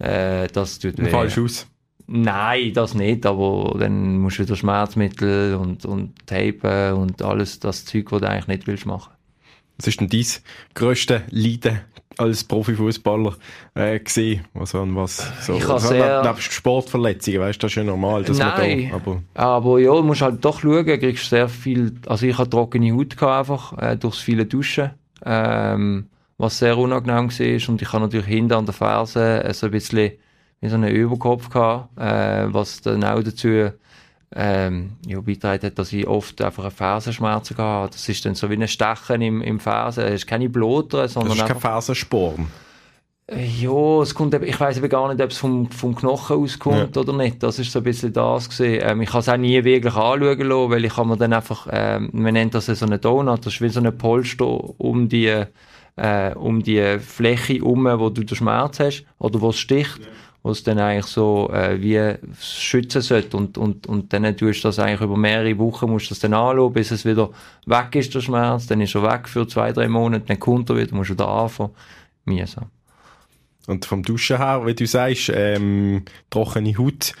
[0.00, 1.08] äh, das tut weh.
[1.08, 1.68] Falsch aus.
[2.08, 7.84] Nein, das nicht, aber dann musst du wieder Schmerzmittel und, und Tape und alles das
[7.84, 9.12] Zeug, das du eigentlich nicht willst machen.
[9.78, 10.26] Was ist denn dein
[10.74, 11.80] grösstes Leiden
[12.18, 13.34] als Profifußballer
[13.74, 14.44] äh, gesehen?
[14.54, 16.22] Also an was so, ich also, sehr...
[16.22, 19.22] nebst Sportverletzungen, weißt das ist ja normal, dass Nein, da, aber...
[19.34, 23.16] aber ja, du musst halt doch schauen, kriegst sehr viel, also ich hatte trockene Haut
[23.16, 24.90] gehabt einfach, äh, durchs viele Duschen,
[25.24, 26.06] ähm,
[26.38, 29.72] was sehr unangenehm war und ich habe natürlich hinter an der Ferse äh, so ein
[29.72, 30.12] bisschen
[30.60, 33.72] wie so einen Überkopf gehabt, äh, was dann auch dazu
[34.34, 37.92] ähm, ja, beigetragen hat, dass ich oft einfach eine Fersenschmerzen hatte.
[37.92, 40.04] Das ist dann so wie ein Stechen im, im Fersen.
[40.04, 42.48] Es ist keine Blutere, sondern Das ist kein Fersensporn?
[43.26, 46.96] Äh, ja, es kommt, ich weiß aber gar nicht, ob es vom, vom Knochen auskommt
[46.96, 47.02] ja.
[47.02, 47.42] oder nicht.
[47.42, 48.82] Das ist so ein bisschen das gesehen.
[48.84, 51.68] Ähm, ich habe es auch nie wirklich anschauen lassen, weil ich kann mir dann einfach,
[51.70, 55.44] ähm, man nennt das so eine Donut, das ist wie so eine Polster um die,
[55.96, 59.98] äh, um die Fläche herum, wo du den Schmerz hast oder wo es sticht.
[59.98, 60.06] Ja
[60.42, 64.78] was dann eigentlich so äh, wie schützen sollte und, und, und dann tust du das
[64.78, 67.30] eigentlich über mehrere Wochen, musst du das dann anschauen, bis es wieder
[67.66, 70.76] weg ist, der Schmerz, dann ist er weg für zwei, drei Monate, dann kommt er
[70.76, 71.70] wieder, musst du wieder anfangen.
[72.24, 72.70] Mühsam.
[73.66, 77.14] Und vom Duschen her, wie du sagst, ähm, trockene Haut,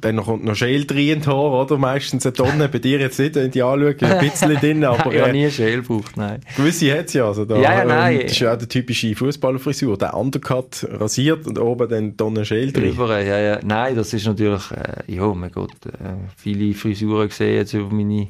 [0.00, 1.78] dann kommt noch Schäl drin oder?
[1.78, 2.68] Meistens eine Tonne.
[2.68, 5.12] Bei dir jetzt nicht, wenn ich die anschaue, ein bisschen drin, aber...
[5.12, 6.40] ich habe nie Schäl gebraucht, nein.
[6.56, 7.56] Gewisse hat es ja, also da.
[7.56, 8.20] Ja, ja, nein.
[8.22, 9.96] Das ist ja auch die typische Fußballerfrisur.
[9.98, 12.90] Der Undercut rasiert und oben dann Tonne Schäl drin.
[12.90, 13.60] Überall, ja, ja.
[13.64, 18.28] Nein, das ist natürlich, äh, ja, mein Gott, äh, viele Frisuren gesehen jetzt über meine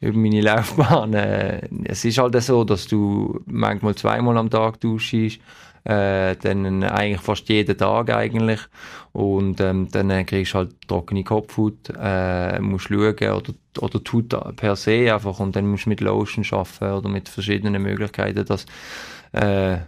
[0.00, 1.14] über meine Laufbahn.
[1.14, 5.40] Äh, es ist halt so, dass du manchmal zweimal am Tag duschst,
[5.84, 8.60] äh, dann eigentlich fast jeden Tag eigentlich.
[9.12, 14.76] Und ähm, dann kriegst du halt trockene Kopfhaut, äh, musst schauen oder, oder Haut per
[14.76, 18.66] se einfach und dann musst du mit Lotion arbeiten oder mit verschiedenen Möglichkeiten, dass
[19.32, 19.78] äh,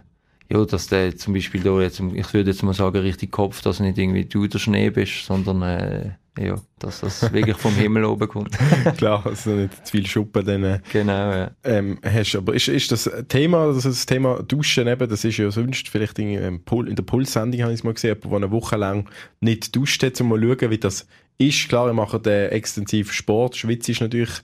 [0.51, 3.79] ja, dass der zum Beispiel da jetzt, ich würde jetzt mal sagen, richtig Kopf, dass
[3.79, 8.27] nicht irgendwie du der Schnee bist, sondern äh, ja, dass das wirklich vom Himmel oben
[8.27, 8.57] kommt.
[8.97, 11.51] Klar, also nicht zu viel Schuppen dann äh, genau, ja.
[11.63, 12.35] ähm, hast.
[12.35, 16.17] Aber ist, ist das Thema, das, das Thema Duschen eben, das ist ja sonst vielleicht
[16.17, 19.09] in, ähm, in der Pulssendung habe ich es mal gesehen, der eine Woche lang
[19.41, 21.69] nicht duscht hat, um mal schauen, wie das ist.
[21.69, 24.41] Klar, ich mache den extensiv Sport, Schweiz ist natürlich,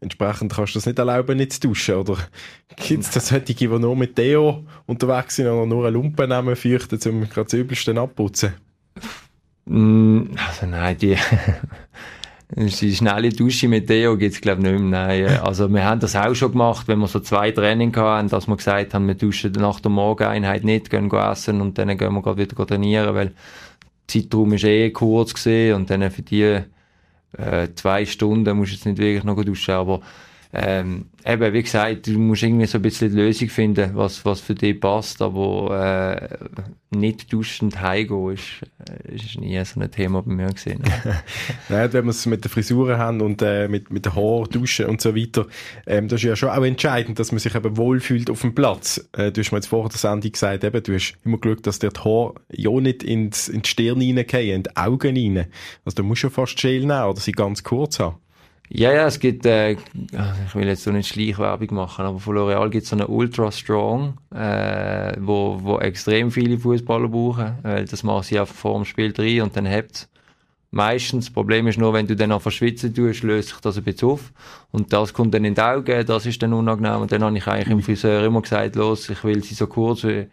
[0.00, 2.16] entsprechend kannst du das nicht erlauben, nicht zu duschen, oder
[2.76, 6.56] gibt es das solche, die nur mit Deo unterwegs sind oder nur eine Lumpe nehmen,
[6.56, 8.54] fürchten, um gerade das Übelste abputzen?
[9.66, 11.16] Mm, also nein, die,
[12.56, 15.06] die schnelle Dusche mit Deo gibt's glaube ich nicht mehr.
[15.06, 15.40] Nein.
[15.40, 18.56] Also wir haben das auch schon gemacht, wenn wir so zwei Training hatten, dass wir
[18.56, 22.38] gesagt haben, wir duschen nach der Morgeneinheit nicht, gehen essen und dann gehen wir gerade
[22.38, 26.60] wieder trainieren, weil der Zeitraum ist eh kurz und dann für die
[27.32, 30.00] äh, zwei Stunden musst du jetzt nicht wirklich noch duschen, aber
[30.52, 34.40] ähm, eben, wie gesagt, du musst irgendwie so ein bisschen die Lösung finden, was, was
[34.40, 36.30] für dich passt, aber
[36.90, 40.82] äh, nicht duschend heimgehen ist, äh, ist nie so ein Thema bei mir gesehen.
[41.68, 44.86] Nein, wenn wir es mit der Frisuren haben und äh, mit, mit den Haaren duschen
[44.86, 45.46] und so weiter,
[45.86, 49.06] ähm, das ist ja schon auch entscheidend, dass man sich eben wohlfühlt auf dem Platz.
[49.12, 51.78] Äh, du hast mir jetzt vorher der Sendung gesagt, eben, du hast immer geschaut, dass
[51.78, 55.46] dir die Haare ja nicht ins, in die Stirn reingehen, in die Augen rein.
[55.84, 58.16] Also du musst ja fast nehmen oder sie ganz kurz haben.
[58.70, 62.68] Ja, ja, es gibt, äh, ich will jetzt so nicht Schleichwerbung machen, aber von L'Oreal
[62.68, 68.02] gibt es so eine Ultra Strong, äh, wo, wo extrem viele Fußballer brauchen, weil das
[68.02, 70.08] machen sie einfach vor dem Spiel drin und dann hebt
[70.70, 71.26] meistens.
[71.26, 74.08] Das Problem ist nur, wenn du dann noch verschwitzen tust, löst sich das ein bisschen
[74.08, 74.32] auf.
[74.70, 77.00] Und das kommt dann in die Augen, das ist dann unangenehm.
[77.00, 80.04] Und dann habe ich eigentlich im Friseur immer gesagt, los, ich will sie so kurz
[80.04, 80.26] wie,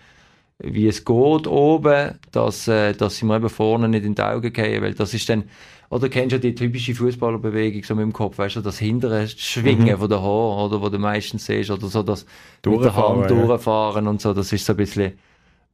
[0.60, 4.54] wie es geht oben, dass, äh, dass sie mir eben vorne nicht in die Augen
[4.54, 5.44] gehen, weil das ist dann,
[5.90, 9.96] oder kennst du die typische Fußballerbewegung so mit dem Kopf, weißt du, das hintere Schwingen
[9.96, 10.00] mhm.
[10.00, 12.26] von der Haar, oder, wo du meistens siehst, oder so das
[12.66, 13.28] mit der Hand ja.
[13.28, 15.14] durchfahren und so, das ist so ein bisschen,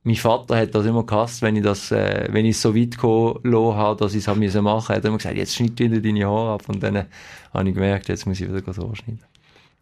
[0.03, 3.75] mein Vater hat das immer gehasst, wenn ich das, äh, wenn ich so weit gelassen
[3.75, 4.93] habe, dass ich es machen musste.
[4.93, 6.63] Er hat immer gesagt, jetzt schneid wieder deine Haare ab.
[6.67, 7.05] Und dann
[7.53, 9.23] habe ich gemerkt, jetzt muss ich wieder so schneiden.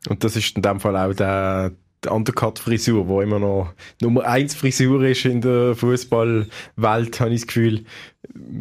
[0.10, 1.72] Und das ist in dem Fall auch der,
[2.04, 7.48] die Undercut-Frisur, wo immer noch Nummer eins Frisur ist in der Fußballwelt, habe ich das
[7.48, 7.86] Gefühl.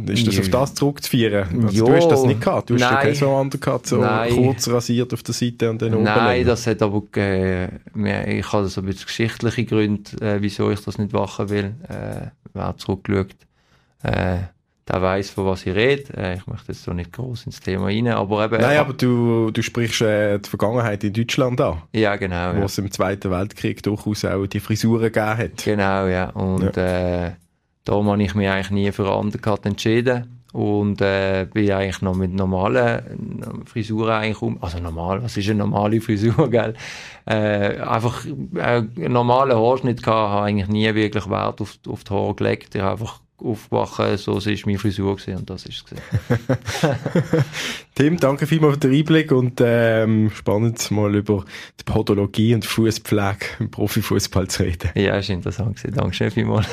[0.06, 1.66] Ist das auf das zurückzuführen?
[1.66, 2.70] Also, du hast das nicht gehabt.
[2.70, 4.34] Du hast ja kein so Undercut, so Nein.
[4.34, 6.04] kurz rasiert auf der Seite und dann oben.
[6.04, 7.68] Nein, das hat aber, äh,
[8.38, 11.74] ich habe so ein bisschen geschichtliche Gründe, äh, wieso ich das nicht machen will.
[11.88, 13.36] Äh, wer zurückgeschaut,
[14.02, 14.38] äh,
[14.88, 16.04] der weiß, von was ich rede.
[16.16, 18.60] Äh, ich möchte jetzt so nicht groß ins Thema rein, aber eben...
[18.60, 21.82] Nein, aber du, du sprichst äh, die Vergangenheit in Deutschland an.
[21.92, 22.54] Ja, genau.
[22.54, 22.64] Wo ja.
[22.64, 25.64] es im Zweiten Weltkrieg durchaus auch die Frisuren gegeben hat.
[25.64, 26.30] Genau, ja.
[26.30, 27.26] Und ja.
[27.26, 27.32] Äh,
[27.84, 32.32] darum habe ich mich eigentlich nie für Undercut entschieden und äh, bin eigentlich noch mit
[32.32, 36.74] normalen Frisuren eigentlich um, also normal, was ist eine normale Frisur, gell?
[37.26, 42.14] Äh, einfach äh, einen normalen Haarschnitt gehabt, habe eigentlich nie wirklich Wert auf, auf die
[42.14, 46.38] Haare gelegt, ich habe einfach aufwachen, so war meine Frisur gewesen, und das ist es.
[47.94, 51.44] Tim, danke vielmals für den Einblick und ähm, spannend mal über
[51.80, 54.90] die Podologie und Fußpflege im Profifußball zu reden.
[54.94, 55.94] Ja, ist interessant gewesen.
[55.94, 56.66] Dankeschön vielmals.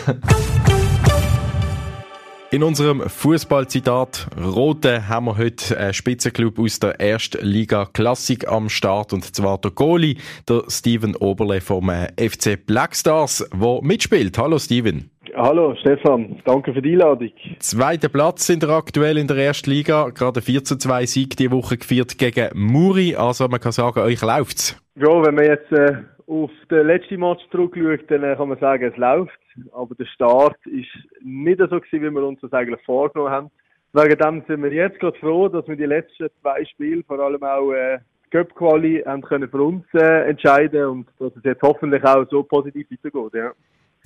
[2.51, 8.69] In unserem Fußballzitat Rote haben wir heute einen Spitzenclub aus der ersten Liga Klassik am
[8.69, 14.37] Start und zwar der Goalie, der Steven Oberle vom äh, FC Blackstars, der mitspielt.
[14.37, 15.09] Hallo Steven.
[15.37, 17.31] Hallo Stefan, danke für die Einladung.
[17.59, 21.51] Zweiter Platz sind wir aktuell in der ersten Liga, gerade 4 zu 2 Sieg die
[21.51, 24.81] Woche geführt gegen Muri, also man kann sagen, euch läuft's.
[24.95, 28.85] Ja, wenn man jetzt äh, auf den letzten Match zurückschaut, dann äh, kann man sagen,
[28.85, 29.37] es läuft,
[29.73, 30.87] aber der Start ist
[31.21, 33.51] nicht so gewesen, wie wir uns das eigentlich vorgenommen haben.
[33.91, 37.43] Wegen dem sind wir jetzt gerade froh, dass wir die letzten zwei Spiele, vor allem
[37.43, 37.99] auch äh,
[38.31, 42.87] Cup-Quali, haben können für uns äh, entscheiden und dass es jetzt hoffentlich auch so positiv
[42.89, 43.51] weitergeht, ja.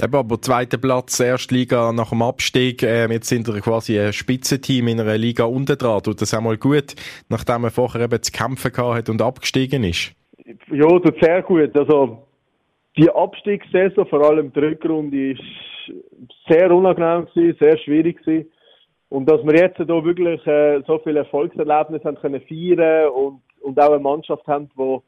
[0.01, 2.83] Eben, aber zweiter Platz, Erstliga nach dem Abstieg.
[2.83, 6.01] Ähm, jetzt sind wir quasi ein Spitzenteam in einer Liga unten dran.
[6.01, 6.95] Tut das einmal gut,
[7.27, 10.13] nachdem er vorher eben zu kämpfen hat und abgestiegen ist?
[10.71, 11.77] Ja, tut sehr gut.
[11.77, 12.19] Also,
[12.97, 15.41] die Abstiegssaison, vor allem die Rückrunde, ist
[16.47, 18.49] sehr unangenehm gewesen, sehr schwierig gewesen.
[19.09, 23.77] Und dass wir jetzt hier wirklich äh, so viele Erfolgserlebnisse haben können feiern und, und
[23.77, 25.03] auch eine Mannschaft haben, wo,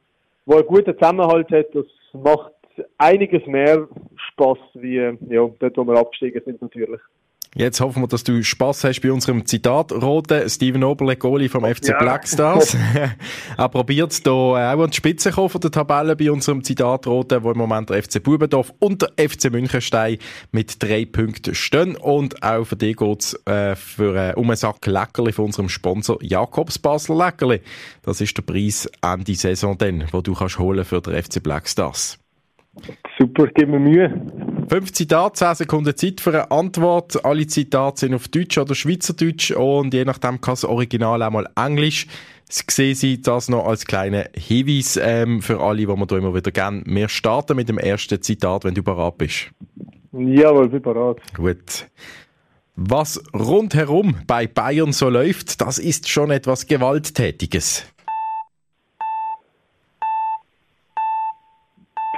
[0.45, 2.51] wo einen guten Zusammenhalt hat, das macht
[2.97, 3.87] einiges mehr
[4.31, 7.01] Spaß wie ja, dort, wo wir abgestiegen sind natürlich.
[7.53, 9.91] Jetzt hoffen wir, dass du Spaß hast bei unserem Zitat.
[9.91, 11.97] Rote Steven Oberle, Goalie vom FC ja.
[11.97, 12.77] Black Stars.
[13.57, 17.43] er probiert hier auch an die Spitze kommen von der Tabelle bei unserem Zitat Rote,
[17.43, 20.17] wo im Moment der FC Bubendorf und der FC Münchenstein
[20.53, 21.97] mit drei Punkten stehen.
[21.97, 26.23] Und auch für dich geht's äh, für äh, um einen Sack Leckerli von unserem Sponsor
[26.23, 27.59] Jakobs Basler Leckerli.
[28.03, 31.67] Das ist der Preis Ende Saison dann, wo du kannst holen für den FC Black
[31.67, 32.17] Stars.
[33.17, 34.21] Super, gib mir Mühe.
[34.69, 37.25] Fünf Zitate, 10 Sekunden Zeit für eine Antwort.
[37.25, 41.49] Alle Zitate sind auf Deutsch oder Schweizerdeutsch und je nachdem kann das Original auch mal
[41.55, 42.07] Englisch.
[42.49, 46.51] Sehen Sie das noch als kleinen Hinweis ähm, für alle, die wir hier immer wieder
[46.51, 46.83] gerne.
[46.85, 49.51] Wir starten mit dem ersten Zitat, wenn du bereit bist.
[50.13, 51.17] Jawohl, bin bereit.
[51.33, 51.87] Gut.
[52.75, 57.85] Was rundherum bei Bayern so läuft, das ist schon etwas Gewalttätiges.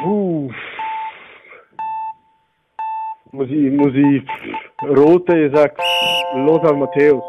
[0.04, 0.52] Puh.
[3.32, 4.22] Muss ich, muss ich
[4.86, 5.78] rote, ich sag
[6.36, 7.24] Lothar Matthäus.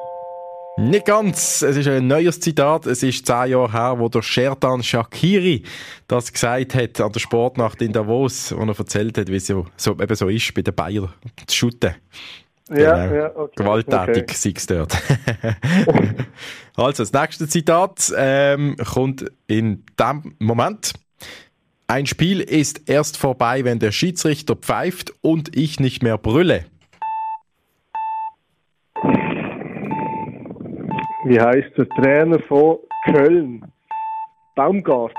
[0.76, 1.62] Nicht ganz.
[1.62, 2.87] Es ist ein neues Zitat.
[2.87, 5.62] Es ist zehn Jahre her, wo der Sherdan Shakiri
[6.08, 9.66] das gesagt hat an der Sportnacht in Davos, wo er erzählt hat, wie es so,
[9.76, 11.10] so, eben so ist bei den Bayern
[11.46, 11.94] zu shooten.
[12.70, 13.14] Ja, genau.
[13.14, 13.52] ja, okay.
[13.54, 14.34] Gewalttätig okay.
[14.34, 14.96] sei es dort.
[16.76, 20.92] also, das nächste Zitat ähm, kommt in dem Moment.
[21.86, 26.64] Ein Spiel ist erst vorbei, wenn der Schiedsrichter pfeift und ich nicht mehr brülle.
[31.26, 33.70] Wie heißt der Trainer von Köln?
[34.56, 35.14] Baumgart.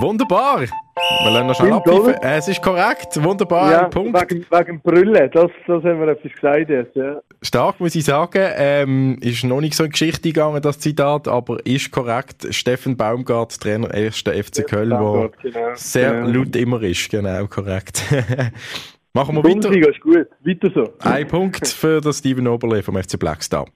[0.00, 0.60] Wunderbar.
[0.60, 2.14] Wir lernen noch schnell abpfeifen.
[2.22, 3.22] Es ist korrekt.
[3.22, 3.70] Wunderbar.
[3.70, 4.20] Ja, Punkt.
[4.20, 5.28] Wegen, wegen Brille.
[5.28, 6.96] Das, das haben wir etwas gesagt jetzt.
[6.96, 7.20] Ja.
[7.40, 8.50] Stark, muss ich sagen.
[8.56, 12.52] Ähm, ist noch nicht so in Geschichte gegangen, das Zitat, aber ist korrekt.
[12.54, 14.18] Steffen Baumgart, Trainer 1.
[14.18, 15.70] FC Köln, der genau.
[15.74, 16.38] sehr genau.
[16.38, 17.08] laut immer ist.
[17.10, 18.02] Genau, korrekt.
[19.12, 19.70] Machen wir weiter.
[19.72, 20.28] ist gut.
[20.44, 20.92] Weiter so.
[21.00, 23.66] Ein Punkt für den Steven Oberle vom FC Blackstar.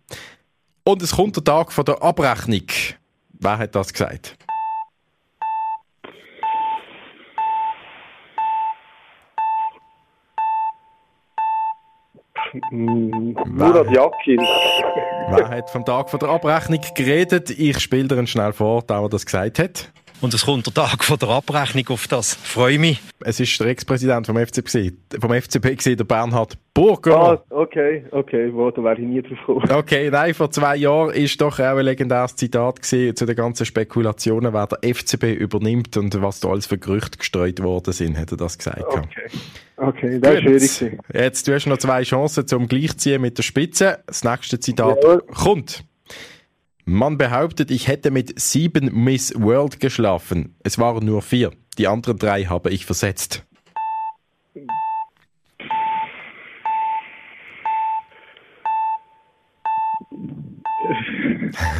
[0.85, 2.67] Und es kommt der Tag von der Abrechnung.
[3.41, 4.37] Wer hat das gesagt?
[12.71, 14.38] Murat Yakin.
[15.31, 17.51] Wer hat vom Tag von der Abrechnung geredet?
[17.51, 19.90] Ich spiele dir schnell vor, der das gesagt hat.
[20.21, 22.35] Und es kommt der Tag von der Abrechnung auf das.
[22.35, 23.01] Freue mich.
[23.21, 25.33] Es ist der Ex-Präsident vom FCB, gewesen- vom
[25.77, 27.17] gewesen, der Bernhard Burger.
[27.17, 29.71] Ah, okay, okay, wo, da wäre ich nie drauf gekommen.
[29.71, 33.65] Okay, nein, vor zwei Jahren ist doch auch ein legendäres Zitat gewesen zu den ganzen
[33.65, 38.33] Spekulationen, wer der FCB übernimmt und was da alles für Gerüchte gestreut worden sind, hat
[38.33, 38.83] er das gesagt.
[38.83, 39.29] Okay,
[39.77, 40.99] okay, das ist schwierig.
[41.13, 44.03] Jetzt, du hast noch zwei Chancen zum Gleichziehen mit der Spitze.
[44.07, 45.23] Das nächste Zitat Jawohl.
[45.33, 45.85] kommt.
[46.87, 50.57] Man behauptet, ich hätte mit sieben Miss World geschlafen.
[50.65, 51.53] Es waren nur vier.
[51.79, 53.47] Die anderen drei habe ich versetzt.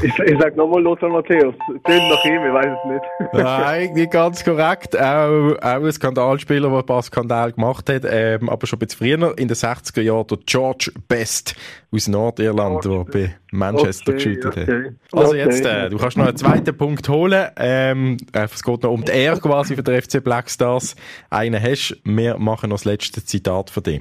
[0.03, 1.55] Ich, ich sag nochmal Lothar Matthäus.
[1.85, 3.05] Tönt nach ihm, ich weiß es nicht.
[3.33, 4.97] Nein, nicht ganz korrekt.
[4.99, 8.99] Auch, auch ein Skandalspieler, der ein paar Skandale gemacht hat, ähm, aber schon ein bisschen
[9.19, 11.55] früher, in den 60er Jahren, der George Best
[11.93, 14.63] aus Nordirland, der bei Manchester Okay, geschootet hat.
[14.69, 14.91] okay.
[15.13, 15.39] Also Okay.
[15.39, 17.49] jetzt, äh, du kannst noch einen zweiten Punkt holen.
[17.57, 20.97] Ähm, äh, es geht noch um die Ehre quasi für den FC Black Stars.
[21.31, 24.01] Einen hast, wir machen noch das letzte Zitat von dir.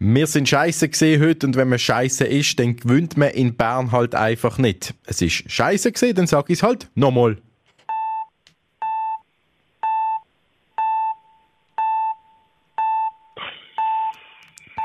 [0.00, 3.90] Wir sind scheiße gesehen heute und wenn man scheiße ist, dann gewinnt man in Bern
[3.90, 4.94] halt einfach nicht.
[5.06, 7.38] Es ist scheiße gesehen, dann sag ich es halt nochmal.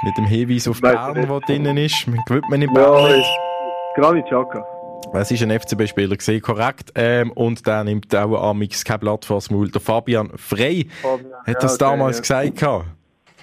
[0.04, 3.20] Mit dem Hinweis auf Bern, der drinnen ist, man gewinnt man in Bern Ja, nicht.
[3.20, 4.66] ist Granit Xhaka.
[5.14, 6.92] Es ist ein FCB-Spieler gesehen, korrekt.
[6.96, 9.70] Ähm, und der nimmt auch Amix kein Blatt vors Maul.
[9.70, 12.22] Der Fabian Frey Fabian, hat ja, das okay, damals ja.
[12.22, 12.58] gesagt.
[12.58, 12.86] gehabt.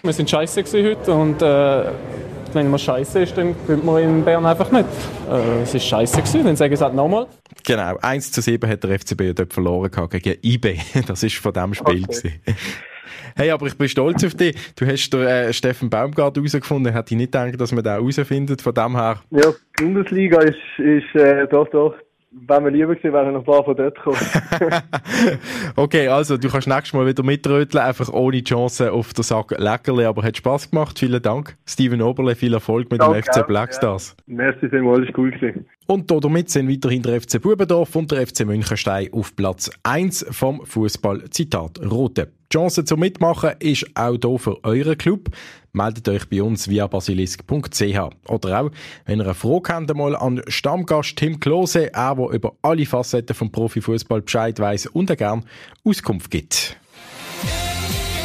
[0.02, 1.84] Wir sind scheiße heute und äh,
[2.54, 4.86] wenn man scheiße ist, dann gewinnt man in Bern einfach nicht.
[5.30, 7.26] Äh, es ist scheiße gewesen, dann sage ich es halt nochmal.
[7.66, 10.78] Genau, 1 zu 7 hat der FCB ja dort verloren gehabt gegen IB.
[11.06, 12.04] Das ist von dem Spiel.
[12.08, 12.40] Okay.
[13.36, 14.56] Hey, aber ich bin stolz auf dich.
[14.74, 16.92] Du hast den äh, Steffen Baumgart herausgefunden.
[16.92, 18.62] Hätte ich nicht gedacht, dass man den herausfindet.
[18.62, 21.94] Von dem her, Ja, die Bundesliga ist, ist äh, doch, doch.
[22.33, 24.16] Wäre mir lieber gewesen, wären noch ein paar von dort gekommen.
[25.77, 30.05] okay, also du kannst nächstes Mal wieder mitröteln, einfach ohne Chance auf den Sack Leckerli.
[30.05, 30.99] Aber hat Spaß gemacht.
[31.01, 31.57] Vielen Dank.
[31.66, 34.16] Steven Oberle, viel Erfolg mit dem Danke FC auch, Blackstars.
[34.27, 35.66] Merci vielmals, ist cool gewesen.
[35.90, 40.64] Und damit sind weiterhin der FC Bubendorf und der FC Münchenstein auf Platz 1 vom
[40.64, 42.26] Fußball Zitat Rote.
[42.26, 45.31] Die Chance zum Mitmachen ist auch hier für euren Club.
[45.72, 47.98] Meldet euch bei uns via basilisk.ch.
[48.29, 48.70] Oder auch,
[49.05, 53.35] wenn ihr eine Frage habt, mal an Stammgast Tim Klose, er, der über alle Facetten
[53.35, 55.44] vom Profifußball Bescheid weiß und auch gern
[55.83, 56.76] Auskunft gibt.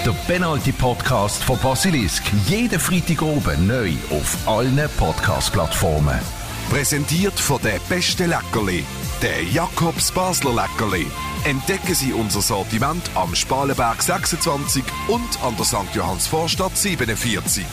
[0.06, 2.32] Der Penalty Podcast von Basilisk.
[2.48, 6.45] Jeden Freitag oben neu auf allen Podcast-Plattformen.
[6.70, 8.84] Präsentiert von der beste Leckerli,
[9.22, 11.06] der Jakobs Basler Leckerli.
[11.46, 15.94] Entdecken Sie unser Sortiment am Spalenberg 26 und an der St.
[15.94, 17.64] Johanns Vorstadt 47.